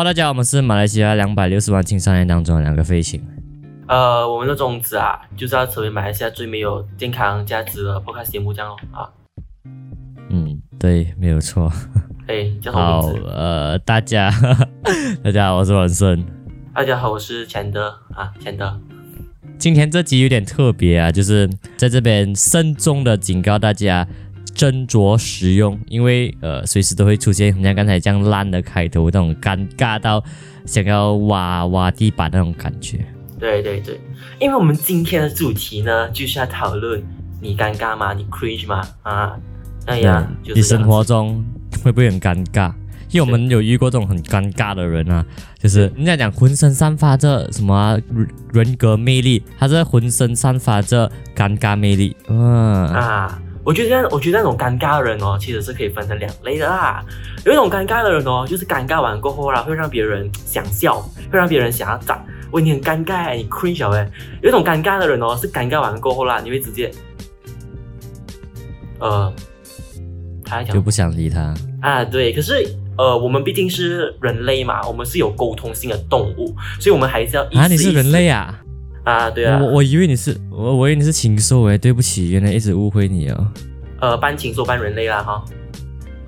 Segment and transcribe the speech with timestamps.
[0.00, 3.22] 好，大家好，我们是马来西亚两百六十万青少年当中的两个飞行。
[3.86, 9.10] 呃，我们的宗旨啊，就是要成为马来西亚最没有健康价值的 podcast 节目，这样哦啊。
[10.30, 11.70] 嗯，对，没有错。
[12.28, 14.32] 哎，叫什么好名字？，呃，大家，
[15.22, 16.24] 大家好，我是文森。
[16.74, 18.80] 大家好，我是钱德啊，钱德。
[19.58, 24.08] 今天这集有点特别啊，就是在这边慎重的警告大家
[24.54, 30.22] 斟酌使用，因为呃随时都会出现像刚才这样烂的开头，那种尴尬到
[30.66, 33.04] 想要挖挖地板那种感觉。
[33.38, 33.98] 对对对，
[34.38, 37.02] 因为我们今天的主题呢，就是要讨论
[37.40, 38.12] 你尴尬吗？
[38.12, 38.82] 你 cringe 吗？
[39.02, 39.32] 啊，
[39.86, 41.42] 哎呀，就是你生活中
[41.82, 42.72] 会不会很尴尬？
[43.12, 45.24] 因为我们有遇过这种很尴尬的人啊，
[45.58, 47.98] 就是人家讲浑身散发着什么
[48.52, 52.14] 人格魅力，他是浑身散发着尴尬魅力。
[52.28, 57.04] 嗯，啊，我觉得我觉得那种尴尬的人哦，其实是可以分成两类的啦。
[57.44, 60.98] 有一种尴尬的人哦，就是尴尬完过后啦，会让别人想笑，
[61.30, 62.24] 会让别人想要长。
[62.52, 64.10] 喂，你很尴尬欸，你 cringe 哎。
[64.42, 66.90] 有一种尴尬的人哦，是尴尬完过后啦，你会直接，
[68.98, 69.32] 呃，
[70.44, 71.54] 他就不想理他。
[71.82, 78.58] 啊，对，可是呃，我们毕竟是人类嘛，我们是有沟通性的动物，所以我们还是要啊，你是人类啊
[79.04, 79.12] 啊？
[79.12, 83.52] 啊，对啊我，我以为你是我，我以为你是禽兽哎，对不起，原来一直误会你啊。
[84.00, 85.44] 呃，半禽兽半人类啦哈。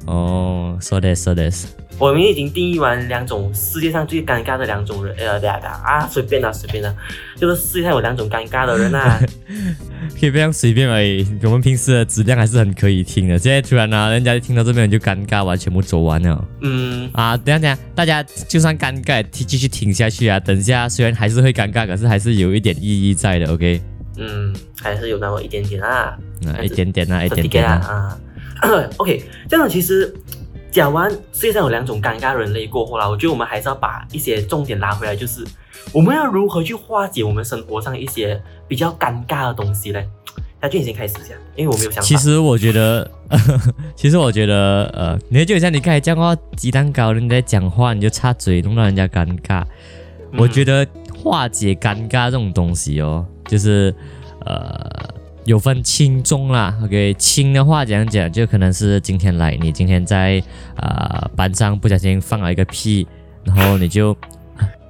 [0.07, 1.67] 哦，so this so this，
[2.03, 6.93] 我们已经定义完两种世界上最尴尬的两种人，呃，对啊，对啊，啊，随便啦，随便啦，
[7.37, 9.21] 就是世界上有两种尴尬的人啊。
[10.19, 11.25] 可以不要随便而已。
[11.45, 16.45] 我们平时的质量还是很可以听的，现在突然呢、人家听到这边就尴尬完，全部走完了。
[16.63, 20.41] 嗯，啊，等下等下，大家就算尴尬，继继续听下去啊。
[20.41, 23.81] 等一下，虽然还是会尴尬，可是还是有一点意义在的，OK？
[24.17, 27.75] 嗯，还是有那么一点点啊，啊，一点点啊，一点点啊。
[27.87, 28.19] 啊啊。
[28.99, 30.13] OK，这样其实
[30.73, 35.45] 讲完世界上有两种尴尬人类过后啦，我觉得我们还是要把一些重点拉回来，就是
[35.93, 40.09] 我们要如何去化解我们生活上一些比较尴尬的东西嘞。
[40.63, 42.09] 那俊你先开始一下，因为我没有想法。
[42.09, 43.11] 其实我觉得，
[43.95, 49.63] 其实我觉得，呃，你就像你刚才讲话，鸡蛋糕人家在讲话，你就插嘴，弄到人家尴尬。
[50.31, 53.95] 嗯我觉得化解尴尬这种东西哦，就是
[54.47, 54.89] 呃
[55.45, 56.77] 有分轻重啦。
[56.85, 60.43] OK，轻的话讲讲，就可能是今天来，你今天在
[60.77, 63.07] 呃班上不小心放了一个屁，
[63.45, 64.17] 然后你就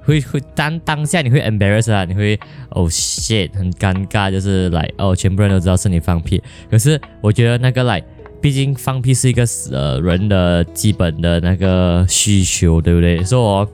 [0.03, 6.41] 会 会当当下你会 embarrass 啊，你会哦 shit 很尴尬，就是来哦全部人都知道是你放屁。
[6.69, 8.03] 可是我觉得那个来。
[8.41, 13.23] 毕竟放屁是一个呃人的基本的那个需求，对不对？
[13.23, 13.65] 所以我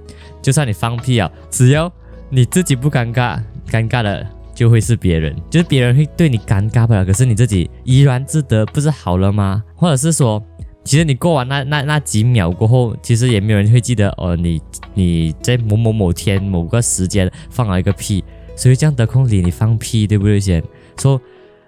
[0.44, 1.92] 就算你放屁啊，只要
[2.30, 3.42] 你自己不尴尬，
[3.72, 4.24] 尴尬的
[4.60, 9.64] 就会是别人，就是别人会对你尴尬不了，可是你自己怡然自得，不是好了吗？
[9.74, 10.44] 或者是说，
[10.84, 14.62] 其实你过完那那那几秒过后，其实也没有人会记得哦，你
[14.96, 18.22] 你在某某某天某个时间放了一个屁，
[18.54, 20.38] 所以这样得空里你放屁，对不对？
[20.38, 20.62] 先
[21.00, 21.22] 说，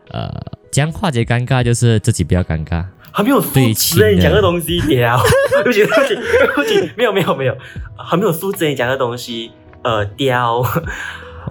[0.09, 0.29] 呃，
[0.69, 2.83] 这样化解尴尬就是自己不要尴尬。
[3.13, 5.17] 还没有素对质欸，亲的你讲的东西屌，
[5.53, 7.57] 对不起对不起对不起，没有没有没有，
[7.95, 10.61] 还没有素质，你讲的东西呃屌。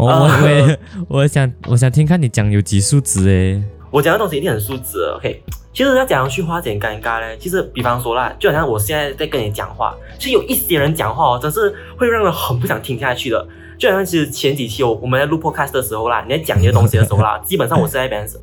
[0.01, 0.79] 我我我也
[1.09, 3.63] 我想我想听看你讲有几数值诶。
[3.91, 5.43] 我讲的东西一定很素质的，OK。
[5.75, 7.37] 其实要怎样去化解尴尬呢？
[7.39, 13.47] 其实比方说啦，就好像我现在在跟你讲话，其实有一些人讲话哦，真是会让人很不想听下去的。
[13.79, 18.39] 就好像其实前几期我我们在录 podcast 的时候啦，你在讲一些东西的时候啦， 基本上我是在那边是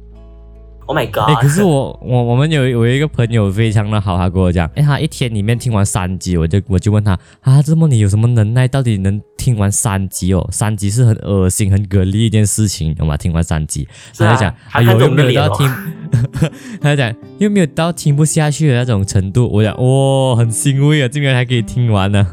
[0.87, 1.41] ，Oh my 哎、god！
[1.41, 10.47] 可是我我我们有我有一个朋友非常的好，他跟我讲，哎，他一天里面听完三集，我就我就问他，啊，这么你有什么能耐，到底能听完三集哦？
[10.51, 13.15] 三集是很恶心、很蛤蜊一件事情，懂吗？
[13.15, 13.87] 听完三集，
[14.17, 16.49] 他就讲，还看着哎呦，又我们的脸哦没有到听，
[16.81, 19.47] 他就讲又没有到听不下去的那种程度。
[19.51, 22.25] 我讲，哇、很欣慰啊，竟然还可以听完呢。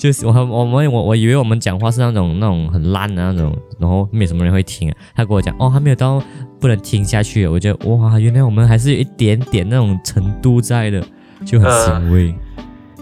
[0.00, 4.90] 就是我我们我我以为我们讲话是那种那种很烂的那种，然后没什么人会听。
[5.14, 6.22] 他跟我讲，哦，还没有到
[6.58, 7.46] 不能听下去。
[7.46, 11.04] 我觉得哇，原来我们还是有一点点那种程度在的，
[11.44, 12.34] 就很欣慰。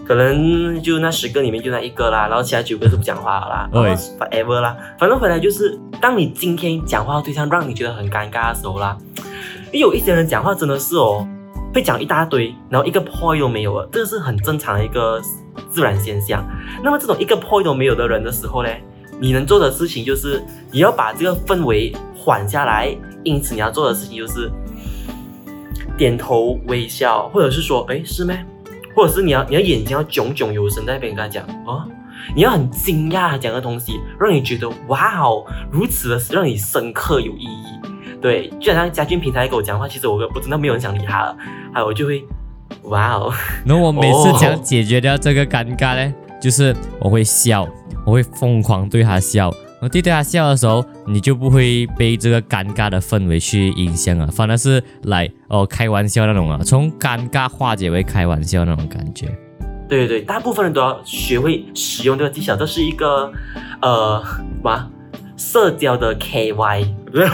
[0.04, 4.76] 可能就那十个里面就那一个啦，然后其他九个是不讲话了啦，然后对 forever 啦。
[4.98, 8.98] 反正回来就是，当你今天讲话的对象让你觉得很尴尬的时候啦，
[9.66, 11.24] 因为有一些人讲话真的是哦，
[11.72, 15.22] 会讲一大堆，然后一个 point 都没有了，这个是很正常的一个
[15.68, 16.44] 自然现象。
[16.82, 18.68] 那么这种一个 point 都没有的人的时候呢，
[19.20, 22.94] 你能做的事情就是你要把这个氛围缓下来，
[23.24, 24.50] 因此你要做的事情就是
[25.96, 28.44] 点头微笑，或者是说，哎，是咩？
[28.94, 31.84] 或者是你要你的眼睛要炯炯有神在那边跟他讲哦，
[32.34, 37.78] 你要很惊讶讲的东西，让你觉得哇哦，如此的让你深刻有意义。
[38.20, 41.36] 对，就好像嘉俊平常在跟我讲话，其实我我真的没有人想理他了，
[41.72, 42.26] 还有我就会
[42.84, 43.32] 哇哦，
[43.64, 47.68] 然后我每次哦想解决掉这个尴尬呢，就是我会笑，
[48.04, 49.52] 我会疯狂对他笑。
[49.80, 59.28] 我对对他笑的时候，你就不会被这个尴尬的氛围去影响啊，反而是来哦开玩笑那种啊，从尴尬化解为开玩笑那种感觉。
[59.88, 63.30] 对对对，大部分人都要学会使用这个技巧，这是一个
[63.80, 64.90] 呃什么
[65.36, 67.26] 社交的 KY，不是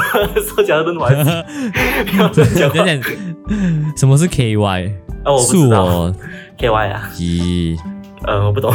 [0.55, 1.11] 社交的什么？
[2.61, 3.00] 有点
[3.96, 4.93] 什么是 KY？
[5.25, 6.15] 哦，我不知道我
[6.59, 7.79] KY 啊，咦，
[8.25, 8.73] 呃，我不懂。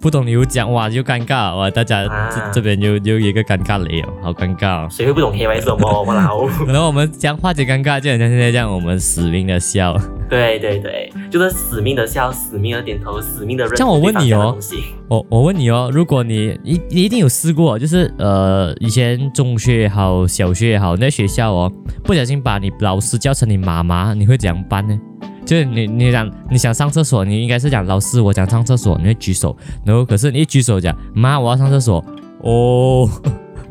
[0.00, 4.88] 不懂你又讲哇，就尴尬哇，大家这这边又又一个尴尬雷哦，好尴尬哦。
[4.90, 6.02] 谁会不懂 K Y 是什么？
[6.02, 6.46] 我老。
[6.66, 9.98] 然后我们讲化解尴尬，就很像现在这样，我们死命的笑。
[10.28, 13.74] 对对对，就是死命的笑，死命的点头，死命的认。
[13.78, 14.54] 像我问你哦，
[15.08, 21.72] 我我问你哦，如果你一你一定有试过，就是呃以前中学也好，小学也好，在学校哦，
[22.02, 24.94] 不小心把你老师叫成你妈妈，你会怎样办呢？
[25.44, 32.04] 就是你，你想你想上厕所，你应该是讲老师，我想上厕所，你会举手，然后可是你一举手讲妈，我要上厕所，
[32.40, 33.08] 哦，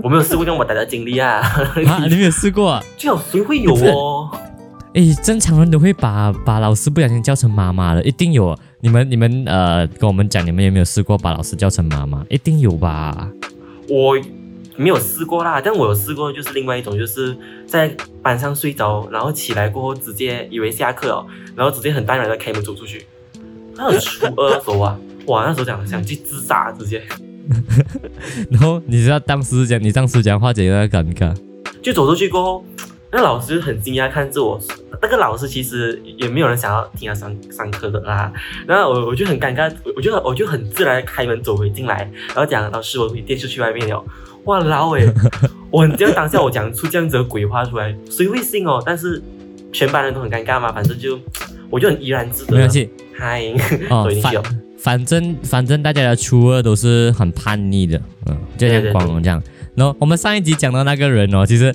[0.01, 1.39] 我没有试过这种我带的经历啊，
[1.87, 2.83] 啊，你没有试过啊？
[2.97, 4.29] 最好谁会有哦？
[4.93, 8.55] 哎，正常人都会把把老师不小心叫成妈妈的，一定有。
[8.79, 12.23] 你们你们呃，跟我们讲，你们有没有试过把老师叫成妈妈？
[12.29, 13.27] 一定有吧？
[13.89, 14.15] 我。
[14.75, 17.37] 没有试过啦，但我有试过，就是另外一种，就是
[17.67, 21.25] 在班上睡着，然后起来过后直接以为下课了，
[21.55, 23.05] 然后直接很淡然的开门走出去。
[23.75, 27.01] 那初二时候啊， 哇，那时候想想去自杀直接。
[28.49, 31.35] 然后你知道当时讲，你当时讲话怎样尴尬？
[31.81, 32.65] 就走出去过后，
[33.15, 34.59] 那老师很惊讶看着我，
[34.99, 38.33] 那个老师其实也没有人想要听他上上课的啦。
[38.65, 44.03] 然后我我就很尴尬，我就我就很自然开门走回进来，然后讲老师我电视去外面了。
[44.45, 45.07] 哇老诶，
[45.69, 48.81] 我这样当下我讲出这样子的鬼话出来，谁会信哦？
[48.83, 49.21] 但是
[49.71, 51.19] 全班人都很尴尬嘛，反正就
[51.69, 52.53] 我就很怡然自得。
[52.53, 53.43] 没关系，嗨，
[53.91, 54.43] 哦，反
[54.79, 59.41] 反正反正大家的初二都是很叛逆的，嗯，就像光荣这样。
[59.75, 61.73] 然后我们上一集讲到那个人哦，其实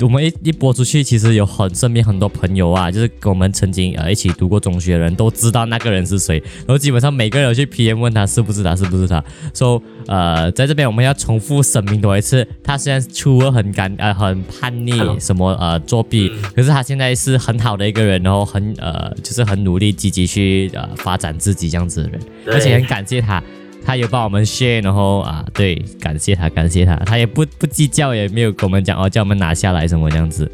[0.00, 6.38] 我们一一播出去，其实有很身边很多朋友啊，就是跟我们曾经呃一起读过中学的人都知道那个人是谁。
[6.58, 9.22] 然后基本上每个人去 PM 问他是不是他，是不是他。
[9.52, 23.42] 说呃，在这边我们要重复声明多一次，他虽然初二很干呃很叛逆，什么呃作弊，可是他现在是很好的一个人，然后很呃就是很努力积极去呃发展自己这样子的人，而且很感谢他。
[23.84, 30.50] 他有帮我们 share，然后啊，对，感谢他，感谢他，他也不不计较，也没有跟我们讲哦，叫我们拿下来什么这样子。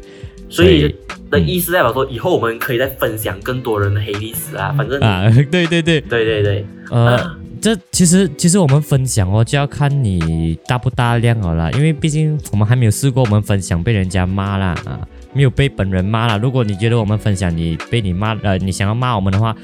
[0.49, 0.93] 所以
[1.29, 16.35] 的意思代表说，以后我们可以再分享更多人的黑历史啊，反正啊， 对对对对对对，呃，这其实其实我们分享哦，就要看你大不大量好了，因为毕竟我们还没有试过，我们分享被人家骂啦啊，没有被本人骂啦。
[16.37, 19.55] 如果你觉得我们分享你被你骂，呃，你想要骂我们的话。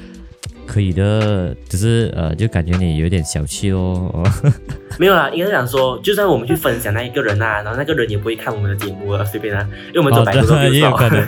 [0.66, 4.12] 可以的，只是呃，就感觉你有点小气哦。
[4.98, 11.26] 没有啦，应该是想说，就算我们去分享那一个人啊，然后那个人也不会看我们的节目啊，随便啊，因为我们走百度也有可能。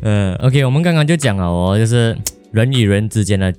[0.02, 2.16] 嗯，OK，我们刚刚就讲了哦，就是
[2.52, 3.52] 人与人之间的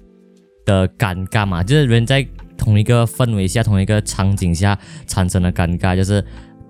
[0.66, 2.26] 的尴尬嘛，就是人在
[2.58, 4.78] 同一个氛围下、同一个场景下
[5.08, 6.24] 产生的尴尬，就是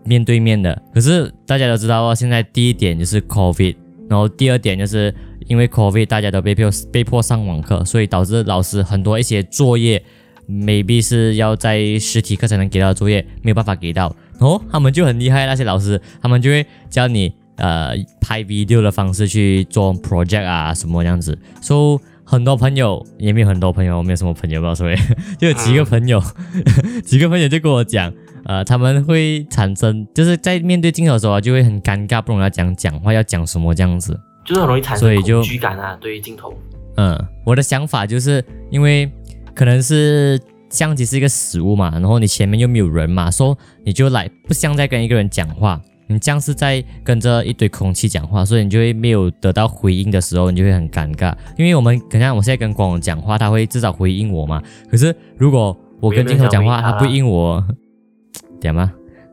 [0.05, 0.81] 面对面的。
[0.93, 3.75] 可是大家都知道哦，现在第一点就是 COVID，
[4.09, 5.13] 然后第二点就是。
[5.51, 10.01] 因为 COVID，大家都被迫被迫上网课，所以导致老师很多一些作业
[10.47, 14.15] ，maybe 是要在实体课才能给到的作业，没有办法给到。
[14.39, 17.91] 哦，他们就很厉害，那些老师，他们就会教你呃
[18.21, 21.37] 拍 video 的方式去做 project 啊什么样子。
[21.61, 24.95] 所以很多朋友也没有很多朋友，没有什么朋友，不知道所以
[25.37, 26.23] 就有几个朋友，
[27.03, 28.09] 几个朋友就跟我讲，
[28.45, 34.17] 呃，他们会产生就是在面对镜头的时候啊就会很尴尬，不懂要讲讲话要讲什么这样子。
[34.45, 36.53] 就是很容易产生恐惧感啊，对于镜头。
[36.97, 39.09] 嗯，我的想法就是因为
[39.55, 51.33] 可能是相机是一个实物嘛，然后你前面又没有人嘛，说你就来不像在跟一个人讲话，你像是在跟着一堆空气讲话，所以你就会没有得到回应的时候，你就会很尴尬。
[51.57, 54.61] 因为我们可能我现在跟光荣讲话，他会至少回应我嘛。
[54.89, 57.63] 可是如果我跟镜头讲话，他不应我，
[58.59, 58.91] 点吗？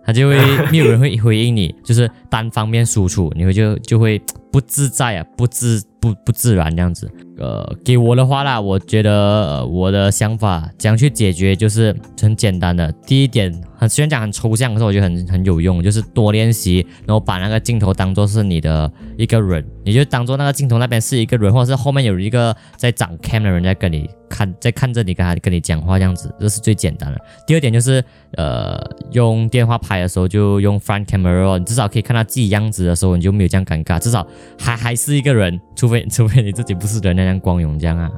[0.08, 0.36] 他就会
[0.72, 4.18] 没有人会回应你，就是单方面输出，你会就就会。
[4.50, 7.06] 不自在啊，不自不不自然这样子。
[7.38, 12.90] 呃，给我的话啦，我觉得呃我的想法怎样去解决，就是很简单的。
[13.06, 27.20] 第一点，很虽然讲很抽象，可是我觉得很很有用，就是多练习，然后把那个镜头当做是你的一个人，你就当做那个镜头那边是一个人，或者是后面有一个在掌 cam 的人在跟你看，在看着你跟他跟你讲话这样子，这是最简单的。
[27.46, 28.78] 第二点就是，呃，
[29.12, 34.26] 用电话拍的时候就用 front camera，你至少可以看到自己样子的时候，你就没有这样尴尬，至少
[34.58, 38.10] 还还是一个人，除非除非你自己不是人那样光荣这样啊。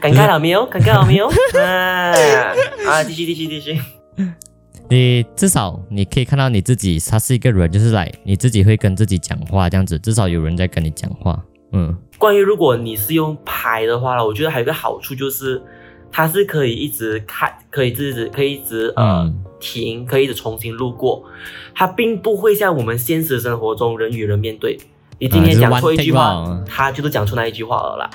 [0.00, 0.66] 尴尬了没有？
[0.68, 1.28] 尴尬了没有？
[1.62, 2.12] 啊
[2.88, 3.04] 啊！
[3.04, 3.80] 继续继续继续。
[4.90, 11.42] 你至少你可以看到你自己，他是一个人，就是来你自己会跟自己讲话这样子，至少有人在跟你讲话。
[11.72, 15.62] 嗯，关于如果你是用拍的话我觉得还有一个好处就是，
[16.12, 21.24] 它是可以一直看，可以自己可以一直呃停，可以一直重新路过。
[21.74, 24.78] 它并不会像我们现实生活中人与人面对，
[25.18, 28.10] 你今天讲错一句话，他就是讲出那一句话了啦。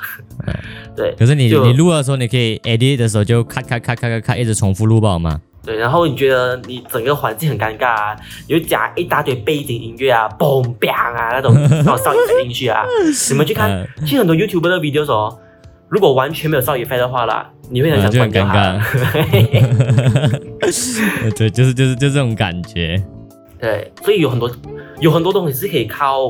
[0.96, 1.14] 对。
[1.18, 5.42] 可是你你录的时候，你可以 edit 的时候就咔咔咔咔咔咔一直重复录报吗？
[5.62, 8.16] 对，然后你觉得你整个环境很尴尬啊，
[8.48, 12.84] 你就加一大堆背景音乐啊，嘣 bang 啊那种那种少女飞进去啊，
[13.30, 15.38] 你们去看， 其实很多 YouTube 的 video 哦，
[15.90, 18.80] 如果完全没有少女飞的话啦，你会很想关掉它。
[21.36, 23.04] 对，就是就是就这种感觉。
[23.60, 24.50] 对，所以有很多
[25.02, 26.30] 有很多东西是可以靠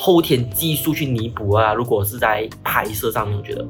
[0.00, 1.74] 后天技术去弥补啊。
[1.74, 3.66] 如果是在拍摄上面，我觉得，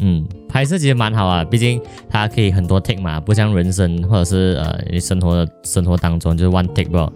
[0.00, 0.26] 嗯。
[0.48, 7.12] 拍摄其实蛮好啊，毕竟它可以很多 take 嘛，不像人生或者是呃你生活的生活当中就是 one take 不。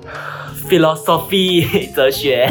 [0.69, 2.47] Philosophy 哲学，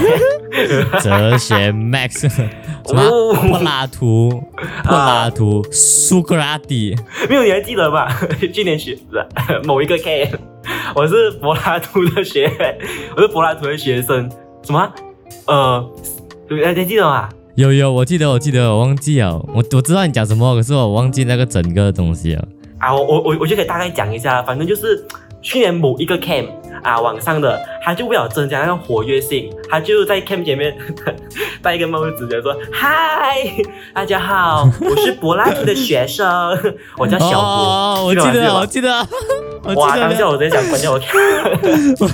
[1.00, 4.43] 哲学 Max 什么柏拉图，
[4.83, 6.95] 柏拉图苏格拉底，
[7.29, 8.07] 没有你还记得吗？
[8.51, 8.98] 今年学
[9.65, 10.31] 某一个 K，
[10.95, 12.51] 我是柏拉图的学，
[13.15, 14.27] 我是柏拉图的学生，
[14.63, 14.91] 什么？
[15.45, 15.89] 呃，
[16.63, 17.29] 还记得吗？
[17.55, 22.48] 有有，我记得，我记得，我忘记了，我我知道你讲什么，可是我忘记那个整个东西了。
[22.77, 25.05] 啊，我我我我就可以大概讲一下，反正就是
[25.41, 26.48] 去年某一个 camp
[26.81, 30.74] 啊，网上的，他就为了增加那个活跃性，他就在 camp 前面
[31.62, 33.36] 戴一个帽子，就说：“嗨，
[33.93, 36.25] 大家好，我是柏拉图的学生，
[36.98, 39.05] 我叫小柏。”我记得，我记得。
[39.75, 39.97] 哇！
[39.97, 42.09] 当下我直接想关掉我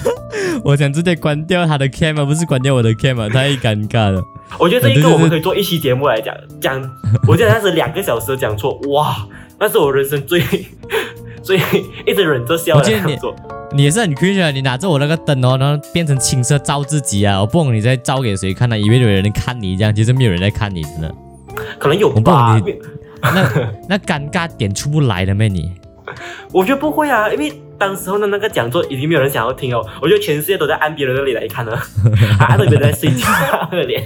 [0.72, 4.22] 我想直接关掉他的 cam 啊，不是关掉我的 cam 啊，太尴尬了。
[4.58, 6.82] 我觉得这一个我们可以做一期节目来讲讲。
[7.28, 9.26] 我记得那时两个小时讲错，哇！
[9.60, 10.42] 那是我人生最
[11.42, 11.58] 最
[12.06, 13.36] 一直忍着笑的讲错。
[13.72, 14.52] 你也是很 crazy 啊！
[14.52, 17.42] 你拿着我那个灯哦，然后变成青色照自己啊！
[17.42, 18.80] 我不懂你在照给谁看呢？
[18.80, 21.14] 以为有人看你这样，其实没有人在看你，真的。
[21.80, 22.62] 可能有吧？
[23.22, 23.50] 那
[23.90, 25.72] 那尴尬点出不来的咩你？
[26.52, 29.86] 我觉得不会啊，因为当时候的那个讲座已经没有人想要听哦。
[30.02, 31.78] 我觉得全世界都在按别人的脸来看了，
[32.40, 33.28] 按别人在睡觉
[33.72, 34.06] 的 脸。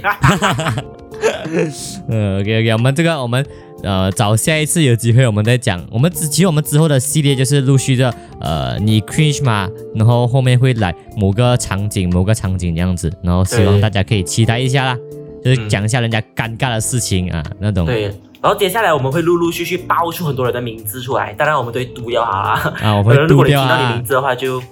[2.08, 3.44] 嗯，OK OK，我们这个我们
[3.82, 5.84] 呃找下一次有机会我们再讲。
[5.90, 14.96] 我们之其实我们之后的系列就是陆续的呃你 cringe 嘛，然后后面会来某个场景某个场景这样子，然后希望大家可以期待一下啦，
[15.44, 17.84] 就是讲一下人家尴尬的事情啊那种。
[17.84, 18.10] 对。
[18.42, 22.52] 然后接下来我们会陆陆续续爆出很多人的名字出来，当然我们都会读掉啊。
[22.82, 24.62] 啊，我会 如果你听到你名字的话，就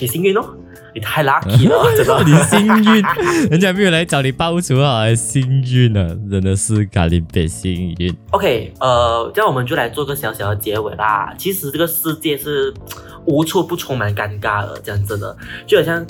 [0.00, 0.42] 你幸运哦，
[0.94, 2.22] 你太 lucky 了，真的。
[2.24, 3.02] 你幸运，
[3.50, 8.16] 人家没有来找你爆出啊，幸运呢，真的是咖喱别幸运。
[8.30, 11.34] OK，呃，这样我们就来做个小小的结尾啦。
[11.36, 12.72] 其实这个世界是
[13.26, 16.04] 无处不充满尴尬的，这样真的就好像。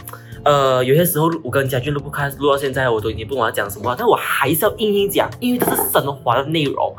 [0.45, 6.95] 呃，有些时候我跟家俊录不开，录到现在我都已经不管要讲什么，但我还是要硬硬讲，因为这是升华的内容。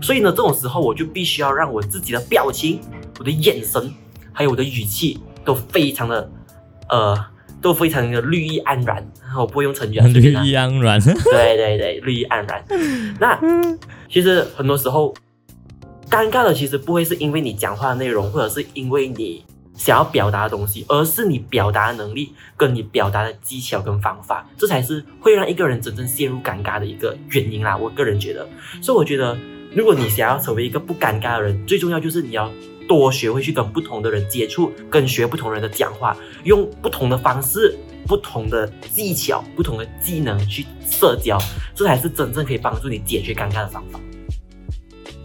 [0.00, 2.80] 所以呢，这种时候我就必须要让我自己的表情、
[3.18, 3.92] 我的眼神，
[4.32, 6.30] 还有我的语气都非常的，
[6.88, 7.18] 呃，
[7.60, 9.04] 都非常的绿意盎然。
[9.36, 11.00] 我不会用成语啊，绿意盎然。
[11.00, 12.64] 对 对对，绿意盎然。
[13.18, 13.36] 那
[14.08, 15.12] 其实很多时候，
[16.08, 19.44] 尴尬的其实不会是因为你讲话的内容，或者是因为你。
[19.74, 27.76] 想要表达的东西，而是你表达的能力跟你表达的技巧跟方法，这才是会让一个人真正陷入尴尬的一个原因啦。
[27.76, 28.48] 我个人觉得，
[28.80, 29.36] 所以我觉得，
[29.74, 32.50] 如果你想要成为一个不尴尬的人，最重要就是你要
[32.88, 37.76] 多学会去跟不同的人接触，跟学不同人的讲话，用不同的方式、
[38.06, 41.36] 不同的技巧、不同的技能去社交，
[41.74, 43.98] 这才是真正可以帮助你解决尴尬的方法。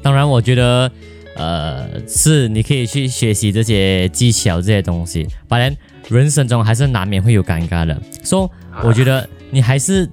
[0.02, 0.92] 当然，我觉得。
[1.40, 5.78] 呃，是你可以去学习这些技巧这些东西，反正
[6.10, 7.98] 人生中还是难免会有尴尬的。
[8.22, 10.06] 所以我觉得你还是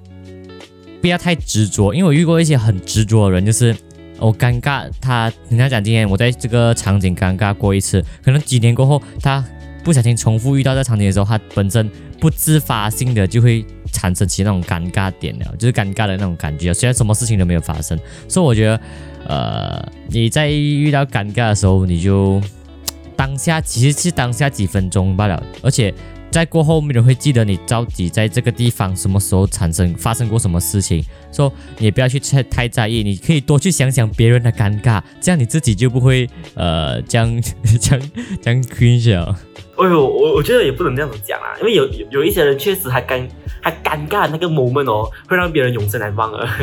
[1.01, 3.75] 不要太执着，因为我遇过一些很执着的人，就是
[4.19, 9.43] 我尴尬，他人家讲今天我在这个场景尴尬过一次，可能几年过后，他
[9.83, 11.91] 不小心重复遇到这场景的时候，他本身
[12.21, 17.99] 不自发性的就会产生起那种尴尬点了，就是尴尬的那种感觉，虽然什么事情都没有发生。
[18.29, 18.79] 所以我觉得。
[19.27, 22.41] 呃，你在遇到尴尬的时候，你就
[23.15, 25.93] 当下其实是当下几分钟罢了，而且
[26.29, 37.41] 在过后没人会记得你着急在这个地方什么时候产生发生过什么事情，说你不要去太太在意，你可以多去想想别人的尴尬，这样你自己就不会呃将
[37.79, 37.99] 将
[38.41, 39.35] 将困扰。
[39.79, 43.27] 哎呦，我我觉得也不能这样子讲啊，因为有有一些人确实还尴
[43.61, 46.57] 还尴尴尬那个 moment 哦，会让别人永生难忘啊。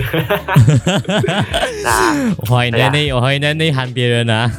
[1.83, 4.51] 那 我怀疑你在内，我怀疑你在内涵别人啊！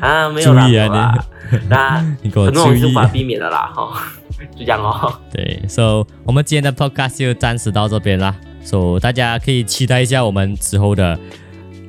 [0.00, 1.24] 啊，没有啦，注意啊没有啦
[1.68, 3.04] 那 你给我注意无法。
[3.06, 4.12] 避免的啦，哈，
[4.56, 5.20] 就这样哦。
[5.32, 8.34] 对，so 我们今天的 podcast 就暂时到这边啦。
[8.62, 11.18] so 大家可以期待一下我们之后的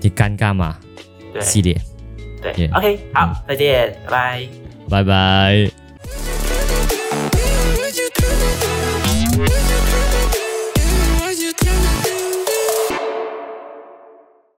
[0.02, 0.78] 你尴尬吗
[1.34, 1.76] 对系列。
[2.42, 4.48] 对 Yeah，OK，好，再见，拜拜。
[4.90, 6.45] 拜拜。